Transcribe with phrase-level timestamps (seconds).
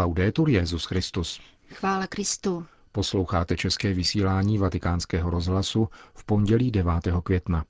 [0.00, 1.40] Laudetur Jezus Christus.
[1.68, 2.66] Chvála Kristu.
[2.92, 6.92] Posloucháte české vysílání Vatikánského rozhlasu v pondělí 9.
[7.22, 7.64] května.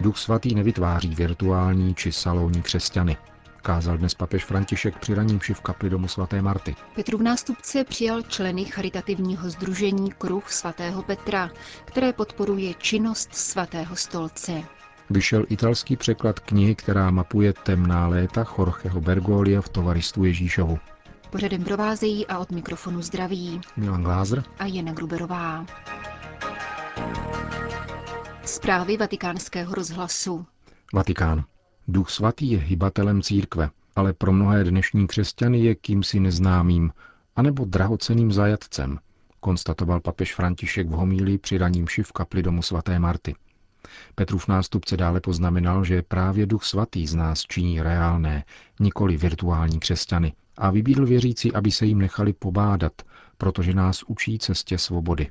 [0.00, 3.16] Duch svatý nevytváří virtuální či salonní křesťany.
[3.62, 6.76] Kázal dnes papež František při raním v kapli domu svaté Marty.
[6.94, 11.50] Petrův nástupce přijal členy charitativního združení Kruh svatého Petra,
[11.84, 14.62] které podporuje činnost svatého stolce.
[15.10, 20.78] Vyšel italský překlad knihy, která mapuje temná léta Jorgeho Bergolia v tovaristu Ježíšovu.
[21.30, 25.66] Pořadem provázejí a od mikrofonu zdraví Milan Glázer a Jana Gruberová.
[28.44, 30.46] Zprávy vatikánského rozhlasu.
[30.94, 31.44] Vatikán.
[31.88, 36.92] Duch svatý je hybatelem církve, ale pro mnohé dnešní křesťany je kýmsi neznámým,
[37.36, 38.98] anebo drahoceným zajatcem,
[39.40, 43.34] konstatoval papež František v homílii při raním v kapli domu svaté Marty.
[44.14, 48.44] Petrův nástupce dále poznamenal, že právě Duch Svatý z nás činí reálné,
[48.80, 52.92] nikoli virtuální křesťany a vybídl věřící, aby se jim nechali pobádat,
[53.38, 55.30] protože nás učí cestě svobody.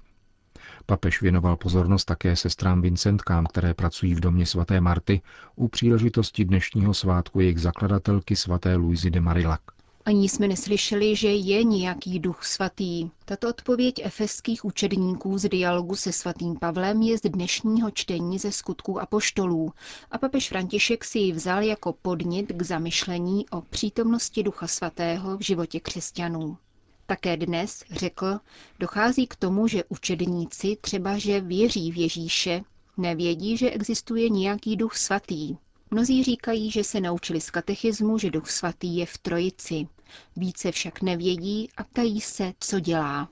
[0.86, 5.22] Papež věnoval pozornost také sestrám Vincentkám, které pracují v domě svaté Marty
[5.56, 9.75] u příležitosti dnešního svátku jejich zakladatelky svaté Luizy de Marillac.
[10.08, 13.10] Ani jsme neslyšeli, že je nějaký duch svatý.
[13.26, 19.02] Tato odpověď efeských učedníků z dialogu se svatým Pavlem je z dnešního čtení ze skutků
[19.02, 19.72] apoštolů
[20.12, 25.42] a papež František si ji vzal jako podnět k zamyšlení o přítomnosti ducha svatého v
[25.42, 26.58] životě křesťanů.
[27.06, 28.40] Také dnes, řekl,
[28.80, 32.62] dochází k tomu, že učedníci třeba, že věří v Ježíše,
[32.98, 35.58] nevědí, že existuje nějaký duch svatý.
[35.92, 39.88] Mnozí říkají, že se naučili z katechismu, že duch svatý je v trojici.
[40.36, 43.30] Více však nevědí a ptají se, co dělá.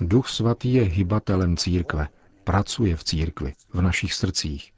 [0.00, 2.08] Duch svatý je hybatelem církve,
[2.44, 4.72] pracuje v církvi, v našich srdcích.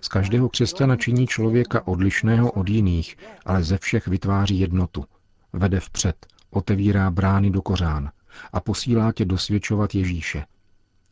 [0.00, 5.04] Z každého křesťana činí člověka odlišného od jiných, ale ze všech vytváří jednotu.
[5.52, 8.10] Vede vpřed, otevírá brány do kořán
[8.52, 10.44] a posílá tě dosvědčovat Ježíše.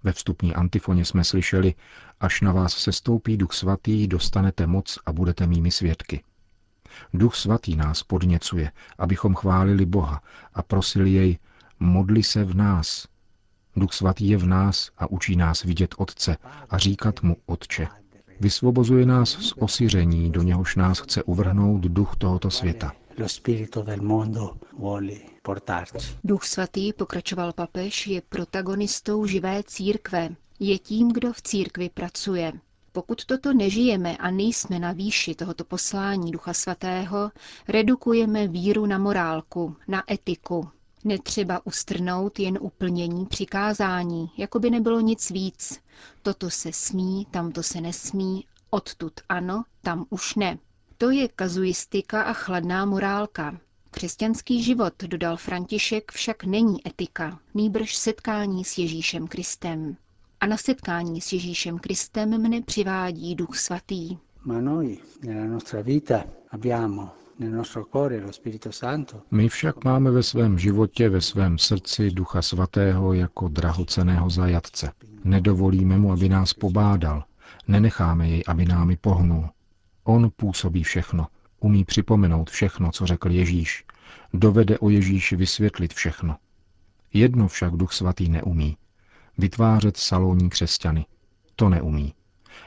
[0.02, 1.74] Ve vstupní antifoně jsme slyšeli,
[2.20, 6.22] až na vás sestoupí Duch Svatý, dostanete moc a budete mými svědky.
[7.14, 10.22] Duch Svatý nás podněcuje, abychom chválili Boha
[10.54, 11.38] a prosili jej,
[11.80, 13.08] modli se v nás.
[13.76, 16.36] Duch Svatý je v nás a učí nás vidět Otce
[16.70, 17.88] a říkat mu Otče.
[18.40, 22.92] Vysvobozuje nás z osiření, do něhož nás chce uvrhnout duch tohoto světa.
[26.24, 30.28] Duch svatý, pokračoval papež, je protagonistou živé církve.
[30.60, 32.52] Je tím, kdo v církvi pracuje.
[32.96, 37.30] Pokud toto nežijeme a nejsme na výši tohoto poslání Ducha Svatého,
[37.68, 40.68] redukujeme víru na morálku, na etiku.
[41.04, 45.80] Netřeba ustrnout jen uplnění přikázání, jako by nebylo nic víc.
[46.22, 50.58] Toto se smí, tamto se nesmí, odtud ano, tam už ne.
[50.98, 53.58] To je kazuistika a chladná morálka.
[53.90, 59.96] Křesťanský život, dodal František, však není etika, nýbrž setkání s Ježíšem Kristem.
[60.44, 64.16] A na setkání s Ježíšem Kristem mne přivádí Duch Svatý.
[69.30, 74.92] My však máme ve svém životě, ve svém srdci Ducha Svatého jako drahoceného zajatce.
[75.24, 77.24] Nedovolíme mu, aby nás pobádal.
[77.68, 79.48] Nenecháme jej, aby námi pohnul.
[80.04, 81.26] On působí všechno.
[81.60, 83.84] Umí připomenout všechno, co řekl Ježíš.
[84.34, 86.36] Dovede o Ježíši vysvětlit všechno.
[87.12, 88.76] Jedno však Duch Svatý neumí.
[89.38, 91.06] Vytvářet salonní křesťany.
[91.56, 92.14] To neumí.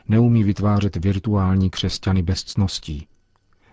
[0.08, 3.08] Neumí vytvářet virtuální křesťany bez cností.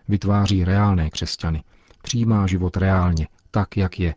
[0.08, 1.64] Vytváří reálné křesťany.
[2.02, 4.14] Přijímá život reálně, tak, jak je.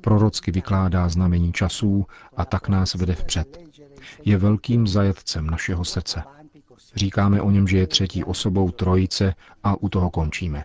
[0.00, 3.58] Prorocky vykládá znamení časů a tak nás vede vpřed.
[4.24, 6.22] Je velkým zajatcem našeho srdce.
[6.94, 10.64] Říkáme o něm, že je třetí osobou trojice a u toho končíme.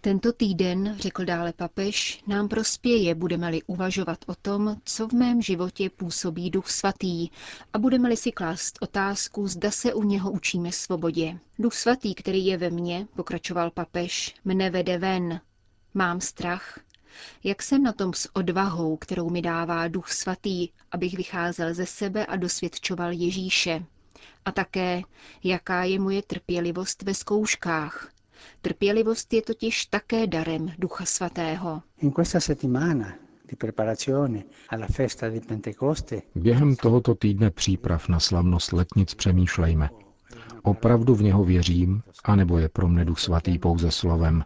[0.00, 5.90] Tento týden, řekl dále papež, nám prospěje, budeme-li uvažovat o tom, co v mém životě
[5.90, 7.28] působí Duch Svatý
[7.72, 11.38] a budeme-li si klást otázku, zda se u něho učíme svobodě.
[11.58, 15.40] Duch Svatý, který je ve mně, pokračoval papež, mne vede ven.
[15.94, 16.80] Mám strach,
[17.44, 22.26] jak jsem na tom s odvahou, kterou mi dává Duch Svatý, abych vycházel ze sebe
[22.26, 23.84] a dosvědčoval Ježíše?
[24.44, 25.02] A také,
[25.44, 28.17] jaká je moje trpělivost ve zkouškách?
[28.62, 31.82] Trpělivost je totiž také darem Ducha Svatého.
[36.34, 39.90] Během tohoto týdne příprav na slavnost letnic přemýšlejme.
[40.62, 44.44] Opravdu v něho věřím, anebo je pro mne Duch Svatý pouze slovem,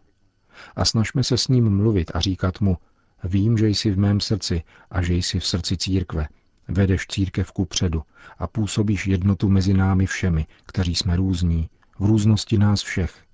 [0.77, 2.77] a snažme se s ním mluvit a říkat mu,
[3.25, 6.29] vím, že jsi v mém srdci a že jsi v srdci církve.
[6.69, 8.03] Vedeš církev ku předu
[8.39, 13.25] a působíš jednotu mezi námi všemi, kteří jsme různí, v různosti nás všech.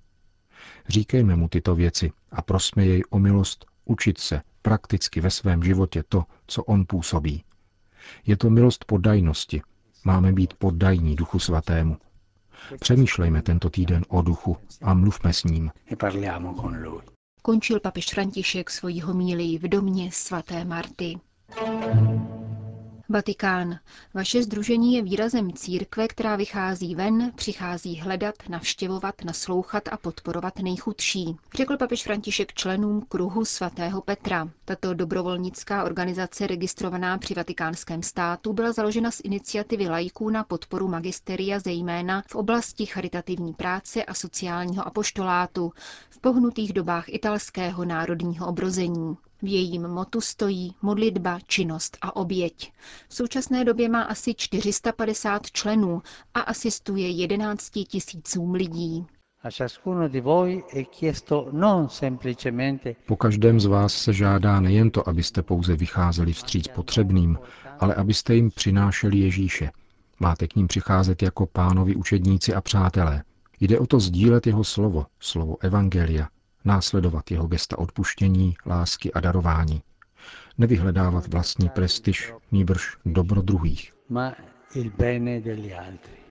[0.89, 6.03] Říkejme mu tyto věci a prosme jej o milost učit se prakticky ve svém životě
[6.09, 7.43] to, co on působí.
[8.25, 9.61] Je to milost poddajnosti.
[10.03, 11.97] Máme být poddajní Duchu Svatému.
[12.79, 15.71] Přemýšlejme tento týden o duchu a mluvme s ním.
[17.41, 21.19] Končil papež František svoji homílii v domě svaté Marty.
[23.11, 23.79] Vatikán.
[24.13, 31.35] Vaše združení je výrazem církve, která vychází ven, přichází hledat, navštěvovat, naslouchat a podporovat nejchudší,
[31.55, 34.49] řekl papež František členům kruhu svatého Petra.
[34.65, 41.59] Tato dobrovolnická organizace registrovaná při vatikánském státu byla založena z iniciativy lajků na podporu magisteria
[41.59, 45.71] zejména v oblasti charitativní práce a sociálního apoštolátu
[46.09, 49.17] v pohnutých dobách italského národního obrození.
[49.41, 52.71] V jejím motu stojí modlitba, činnost a oběť.
[53.09, 56.01] V současné době má asi 450 členů
[56.33, 59.05] a asistuje 11 tisícům lidí.
[63.07, 67.37] Po každém z vás se žádá nejen to, abyste pouze vycházeli vstříc potřebným,
[67.79, 69.71] ale abyste jim přinášeli Ježíše.
[70.19, 73.23] Máte k ním přicházet jako pánovi učedníci a přátelé.
[73.59, 76.27] Jde o to sdílet jeho slovo, slovo Evangelia,
[76.65, 79.81] následovat jeho gesta odpuštění, lásky a darování.
[80.57, 83.93] Nevyhledávat vlastní prestiž, nýbrž dobro druhých.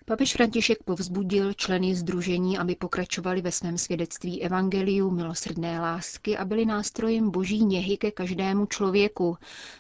[0.05, 6.67] Papež František povzbudil členy združení, aby pokračovali ve svém svědectví evangeliu milosrdné lásky a byli
[6.67, 9.39] nástrojem boží něhy ke každému člověku,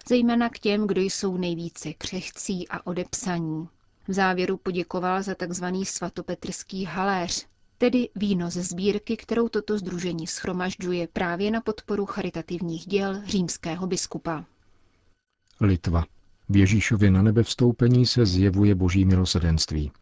[0.08, 3.68] zejména k těm, kdo jsou nejvíce křehcí a odepsaní.
[4.08, 5.64] V závěru poděkoval za tzv.
[5.82, 7.46] svatopetrský haléř,
[7.78, 14.44] tedy víno ze sbírky, kterou toto združení schromažďuje právě na podporu charitativních děl římského biskupa.
[15.60, 16.04] Litva.
[16.48, 19.92] V Ježíšově na nebe vstoupení se zjevuje boží milosedenství.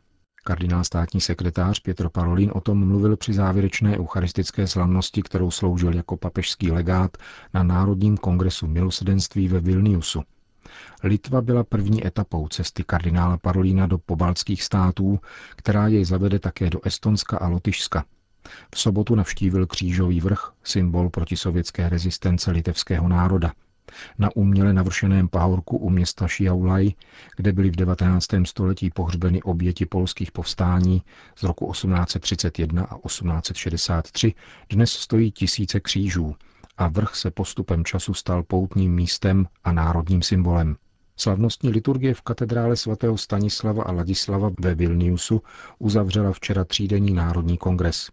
[0.45, 6.17] Kardinál státní sekretář Pietro Parolin o tom mluvil při závěrečné eucharistické slavnosti, kterou sloužil jako
[6.17, 7.17] papežský legát
[7.55, 10.23] na Národním kongresu milosedenství ve Vilniusu–
[11.03, 15.21] Litva byla první etapou cesty kardinála Parolína do pobaltských států,
[15.57, 18.05] která jej zavede také do Estonska a Lotyšska.
[18.75, 23.53] V sobotu navštívil křížový vrch, symbol protisovětské rezistence litevského národa.
[24.19, 26.91] Na uměle navršeném pahorku u města Šiaulaj,
[27.37, 28.27] kde byly v 19.
[28.45, 31.03] století pohřbeny oběti polských povstání
[31.37, 34.35] z roku 1831 a 1863,
[34.71, 36.35] dnes stojí tisíce křížů
[36.77, 40.77] a vrch se postupem času stal poutním místem a národním symbolem.
[41.17, 45.43] Slavnostní liturgie v katedrále svatého Stanislava a Ladislava ve Vilniusu
[45.79, 48.11] uzavřela včera třídenní národní kongres.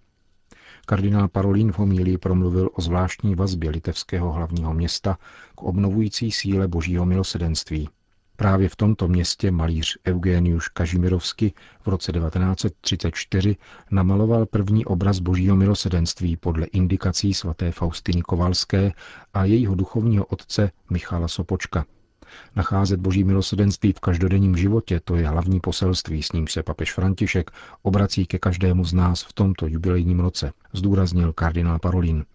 [0.86, 5.18] Kardinál Parolín v homílii promluvil o zvláštní vazbě litevského hlavního města
[5.56, 7.90] k obnovující síle božího milosedenství.
[8.36, 13.56] Právě v tomto městě malíř Eugeniuš Kažimirovsky v roce 1934
[13.92, 18.92] namaloval první obraz božího milosedenství podle indikací svaté Faustiny Kovalské
[19.34, 21.86] a jejího duchovního otce Michala Sopočka–
[22.56, 27.52] Nacházet boží milosedenství v každodenním životě, to je hlavní poselství, s ním se papež František
[27.82, 32.26] obrací ke každému z nás v tomto jubilejním roce, zdůraznil kardinál Parolin.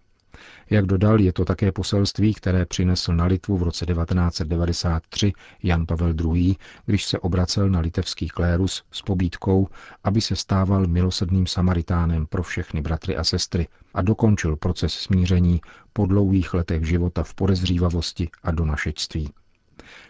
[0.71, 5.33] Jak dodal, je to také poselství, které přinesl na Litvu v roce 1993
[5.63, 6.57] Jan Pavel II.,
[6.87, 9.69] když se obracel na litevský klérus s pobídkou,
[10.05, 15.61] aby se stával milosedným samaritánem pro všechny bratry a sestry a dokončil proces smíření
[15.93, 19.31] po dlouhých letech života v podezřívavosti a donašečství.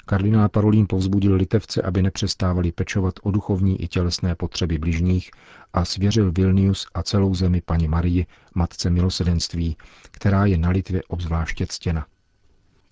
[0.04, 5.30] Kardinál Parolín povzbudil litevce, aby nepřestávali pečovat o duchovní i tělesné potřeby bližních
[5.72, 9.76] a svěřil Vilnius a celou zemi paní Marii, matce milosedenství,
[10.10, 12.06] která je na Litvě obzvláště ctěna.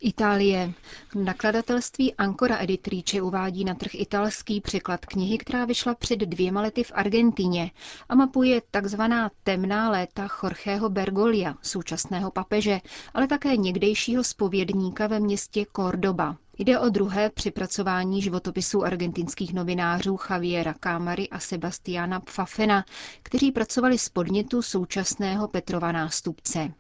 [0.00, 0.73] Itálie.
[1.14, 6.93] Nakladatelství Ancora Editrice uvádí na trh italský překlad knihy, která vyšla před dvěma lety v
[6.95, 7.71] Argentině
[8.09, 12.81] a mapuje takzvaná temná léta Jorgeho Bergolia, současného papeže,
[13.14, 16.37] ale také někdejšího spovědníka ve městě Cordoba.
[16.58, 22.84] Jde o druhé připracování životopisů argentinských novinářů Javiera Cámary a Sebastiana Pfafena,
[23.22, 26.72] kteří pracovali z podnětu současného Petrova nástupce.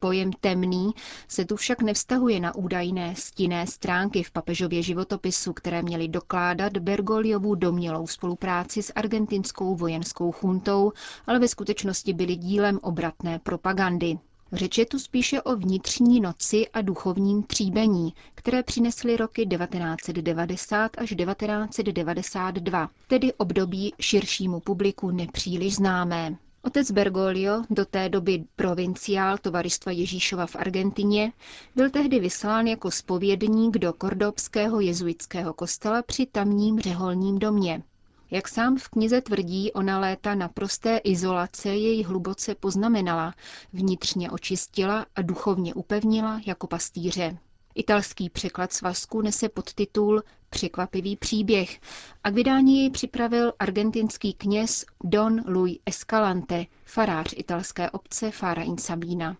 [0.00, 0.90] Pojem temný
[1.28, 7.54] se tu však nevztahuje na údajné stinné stránky v papežově životopisu, které měly dokládat Bergoliovu
[7.54, 10.92] domělou spolupráci s argentinskou vojenskou chuntou,
[11.26, 14.18] ale ve skutečnosti byly dílem obratné propagandy.
[14.52, 21.08] Řeč je tu spíše o vnitřní noci a duchovním tříbení, které přinesly roky 1990 až
[21.16, 26.36] 1992, tedy období širšímu publiku nepříliš známé.
[26.62, 31.32] Otec Bergoglio, do té doby provinciál Tovaristva Ježíšova v Argentině,
[31.76, 37.82] byl tehdy vyslán jako spovědník do kordobského jezuitského kostela při tamním řeholním domě.
[38.30, 43.34] Jak sám v knize tvrdí, ona léta naprosté izolace jej hluboce poznamenala,
[43.72, 47.38] vnitřně očistila a duchovně upevnila jako pastýře.
[47.74, 51.80] Italský překlad svazku nese podtitul Překvapivý příběh
[52.24, 58.78] a k vydání jej připravil argentinský kněz Don Luis Escalante, farář italské obce Fara in
[58.78, 59.36] Sabina.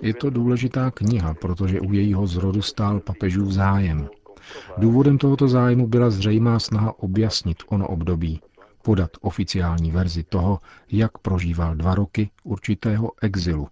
[0.00, 4.08] Je to důležitá kniha, protože u jejího zrodu stál papežův zájem.
[4.78, 8.40] Důvodem tohoto zájmu byla zřejmá snaha objasnit ono období,
[8.82, 10.60] podat oficiální verzi toho,
[10.92, 13.68] jak prožíval dva roky určitého exilu,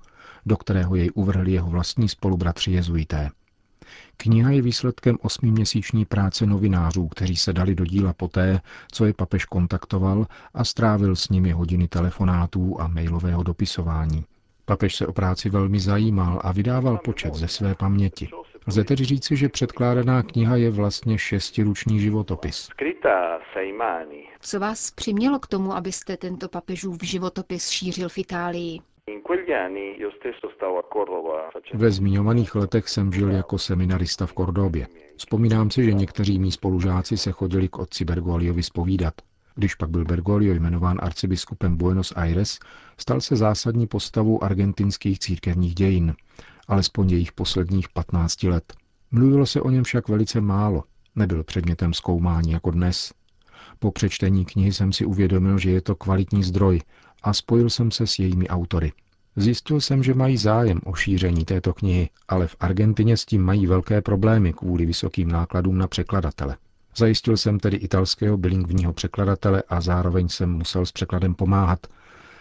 [0.46, 3.30] do kterého jej uvrhli jeho vlastní spolubratři jezuité.
[4.16, 8.60] Kniha je výsledkem osmiměsíční práce novinářů, kteří se dali do díla poté,
[8.92, 14.24] co je papež kontaktoval a strávil s nimi hodiny telefonátů a mailového dopisování.
[14.64, 18.28] Papež se o práci velmi zajímal a vydával počet ze své paměti.
[18.68, 22.68] Lze tedy říci, že předkládaná kniha je vlastně šestiruční životopis.
[24.40, 28.78] Co vás přimělo k tomu, abyste tento papežův životopis šířil v Itálii?
[31.74, 34.86] Ve zmiňovaných letech jsem žil jako seminarista v Kordobě.
[35.16, 39.14] Vzpomínám si, že někteří mý spolužáci se chodili k otci Bergogliovi spovídat.
[39.54, 42.58] Když pak byl Bergoglio jmenován arcibiskupem Buenos Aires,
[42.98, 46.14] stal se zásadní postavou argentinských církevních dějin,
[46.68, 48.72] alespoň jejich posledních 15 let.
[49.10, 50.84] Mluvilo se o něm však velice málo,
[51.16, 53.12] nebyl předmětem zkoumání jako dnes.
[53.78, 56.80] Po přečtení knihy jsem si uvědomil, že je to kvalitní zdroj
[57.22, 58.92] a spojil jsem se s jejími autory.
[59.36, 63.66] Zjistil jsem, že mají zájem o šíření této knihy, ale v Argentině s tím mají
[63.66, 66.56] velké problémy kvůli vysokým nákladům na překladatele.
[66.96, 71.86] Zajistil jsem tedy italského bilingvního překladatele a zároveň jsem musel s překladem pomáhat.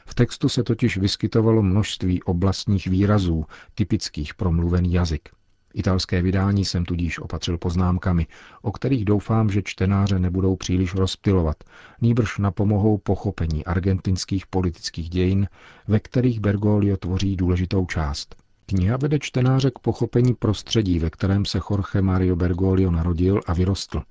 [0.10, 3.46] V textu se totiž vyskytovalo množství oblastních výrazů,
[3.76, 5.30] typických pro mluvený jazyk.
[5.74, 8.28] Italské vydání jsem tudíž opatřil poznámkami,
[8.62, 11.64] o kterých doufám, že čtenáře nebudou příliš rozptilovat,
[12.02, 15.48] nýbrž napomohou pochopení argentinských politických dějin,
[15.88, 18.36] ve kterých Bergoglio tvoří důležitou část.
[18.66, 24.04] Kniha vede čtenáře k pochopení prostředí, ve kterém se Jorge Mario Bergoglio narodil a vyrostl.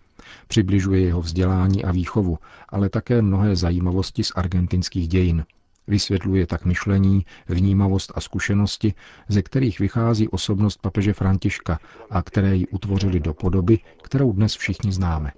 [0.49, 2.39] Přibližuje jeho vzdělání a výchovu,
[2.69, 5.45] ale také mnohé zajímavosti z argentinských dějin,
[5.89, 8.95] Vysvětluje tak myšlení, vnímavost a zkušenosti,
[9.29, 11.79] ze kterých vychází osobnost papeže Františka
[12.11, 15.33] a které ji utvořili do podoby, kterou dnes všichni známe.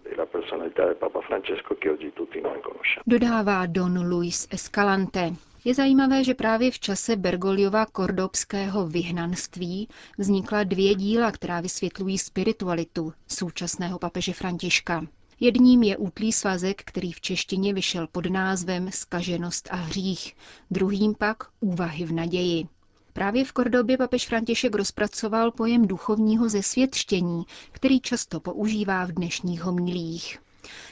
[3.06, 5.32] Dodává Don Luis Escalante.
[5.64, 9.88] Je zajímavé, že právě v čase Bergoliova kordobského vyhnanství
[10.18, 15.06] vznikla dvě díla, která vysvětlují spiritualitu současného papeže Františka.
[15.40, 20.36] Jedním je útlý svazek, který v češtině vyšel pod názvem Skaženost a hřích,
[20.70, 22.66] druhým pak Úvahy v naději.
[23.12, 30.38] Právě v Kordobě papež František rozpracoval pojem duchovního zesvětštění, který často používá v dnešních homilích.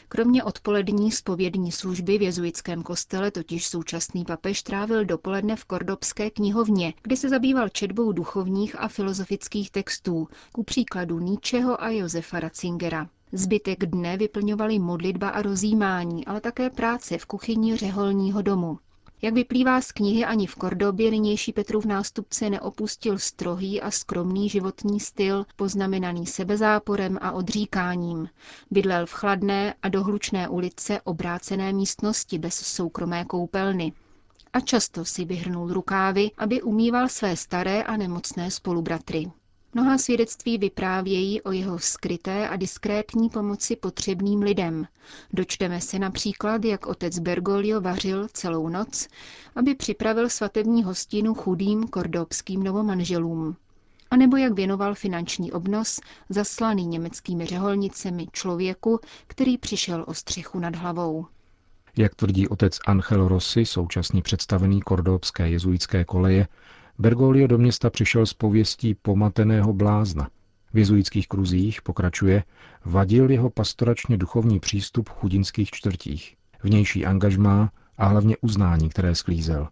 [0.09, 6.95] Kromě odpolední spovědní služby v jezuitském kostele totiž současný papež trávil dopoledne v kordobské knihovně,
[7.03, 13.09] kde se zabýval četbou duchovních a filozofických textů, ku příkladu Níčeho a Josefa Ratzingera.
[13.37, 18.79] Zbytek dne vyplňovali modlitba a rozjímání, ale také práce v kuchyni řeholního domu.
[19.23, 25.01] Jak vyplývá z knihy, ani v Kordobě nynější Petrův nástupce neopustil strohý a skromný životní
[25.01, 28.29] styl, poznamenaný sebezáporem a odříkáním.
[28.71, 33.93] Bydlel v chladné a dohlučné ulice obrácené místnosti bez soukromé koupelny.
[34.53, 39.27] A často si vyhrnul rukávy, aby umýval své staré a nemocné spolubratry.
[39.77, 44.87] Mnoha svědectví vyprávějí o jeho skryté a diskrétní pomoci potřebným lidem.
[45.33, 49.09] Dočteme se například, jak otec Bergoglio vařil celou noc,
[49.57, 53.57] aby připravil svatební hostinu chudým kordobským novomanželům.
[54.11, 60.77] A nebo jak věnoval finanční obnos zaslaný německými řeholnicemi člověku, který přišel o střechu nad
[60.77, 61.27] hlavou.
[61.99, 66.49] Jak tvrdí otec Angel Rossi, současný představený kordobské jezuitské koleje,
[66.99, 70.29] Bergoglio do města přišel s pověstí pomateného blázna.
[70.73, 72.45] V jezuitských kruzích, pokračuje,
[72.85, 79.69] vadil jeho pastoračně duchovní přístup v chudinských čtvrtích, vnější angažmá a hlavně uznání, které sklízel.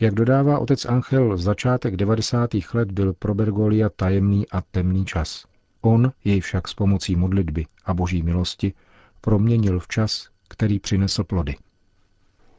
[0.00, 2.50] Jak dodává otec Angel, začátek 90.
[2.74, 5.44] let byl pro Bergolia tajemný a temný čas.
[5.80, 8.72] On jej však s pomocí modlitby a boží milosti
[9.20, 11.54] proměnil v čas, který přinesl plody.